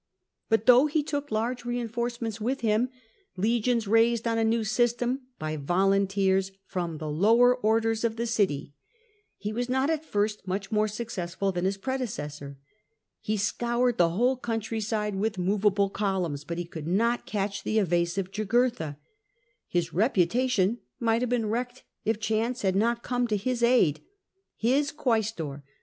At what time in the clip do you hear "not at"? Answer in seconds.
9.69-10.03